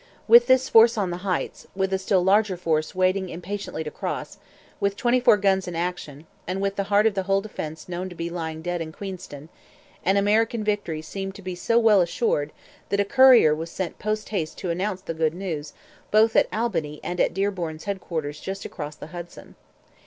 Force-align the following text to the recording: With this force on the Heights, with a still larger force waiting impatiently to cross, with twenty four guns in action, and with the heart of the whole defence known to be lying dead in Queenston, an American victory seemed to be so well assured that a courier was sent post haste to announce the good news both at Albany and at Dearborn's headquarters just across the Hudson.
With 0.27 0.47
this 0.47 0.67
force 0.67 0.97
on 0.97 1.11
the 1.11 1.17
Heights, 1.17 1.67
with 1.75 1.93
a 1.93 1.99
still 1.99 2.23
larger 2.23 2.57
force 2.57 2.95
waiting 2.95 3.29
impatiently 3.29 3.83
to 3.83 3.91
cross, 3.91 4.39
with 4.79 4.95
twenty 4.95 5.19
four 5.19 5.37
guns 5.37 5.67
in 5.67 5.75
action, 5.75 6.25
and 6.47 6.59
with 6.59 6.75
the 6.75 6.85
heart 6.85 7.05
of 7.05 7.13
the 7.13 7.21
whole 7.29 7.39
defence 7.41 7.87
known 7.87 8.09
to 8.09 8.15
be 8.15 8.27
lying 8.27 8.63
dead 8.63 8.81
in 8.81 8.91
Queenston, 8.91 9.49
an 10.03 10.17
American 10.17 10.63
victory 10.63 11.03
seemed 11.03 11.35
to 11.35 11.43
be 11.43 11.53
so 11.53 11.77
well 11.77 12.01
assured 12.01 12.51
that 12.89 12.99
a 12.99 13.05
courier 13.05 13.53
was 13.53 13.69
sent 13.69 13.99
post 13.99 14.29
haste 14.29 14.57
to 14.57 14.71
announce 14.71 15.01
the 15.03 15.13
good 15.13 15.35
news 15.35 15.71
both 16.09 16.35
at 16.35 16.49
Albany 16.51 16.99
and 17.03 17.21
at 17.21 17.31
Dearborn's 17.35 17.83
headquarters 17.83 18.39
just 18.39 18.65
across 18.65 18.95
the 18.95 19.05
Hudson. 19.13 19.53